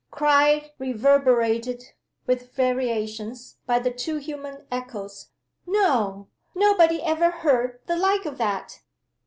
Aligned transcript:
Cry 0.09 0.71
reverberated, 0.79 1.91
with 2.25 2.53
variations, 2.55 3.57
by 3.67 3.77
the 3.77 3.91
two 3.91 4.15
human 4.17 4.65
echoes: 4.71 5.27
"No! 5.67 6.27
Nobody 6.55 7.03
ever 7.03 7.29
heard 7.29 7.81
the 7.85 7.97
like 7.97 8.25
of 8.25 8.39
that!" 8.39 8.79